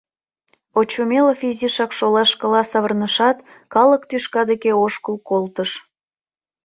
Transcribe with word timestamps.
Очумелов 0.79 1.39
изишак 1.49 1.91
шолашкыла 1.97 2.61
савырнышат, 2.71 3.37
калык 3.73 4.01
тӱшка 4.09 4.41
деке 4.49 4.71
ошкыл 4.85 5.15
колтыш. 5.29 5.71